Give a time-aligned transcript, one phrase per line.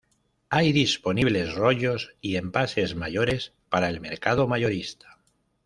[0.49, 5.19] Hay disponibles rollos y envases mayores para el mercado mayorista.